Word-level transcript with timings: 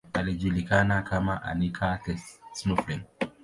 Alijulikana 0.13 1.01
kama 1.01 1.41
Anica 1.43 1.99
the 2.05 2.15
Snuffling. 2.55 3.05